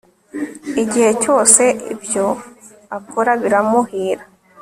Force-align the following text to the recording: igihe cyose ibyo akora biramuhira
igihe 0.83 1.11
cyose 1.23 1.63
ibyo 1.93 2.25
akora 2.97 3.31
biramuhira 3.41 4.23